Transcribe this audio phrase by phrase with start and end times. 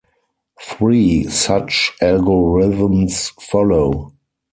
[0.59, 4.13] Three such algorithms follow.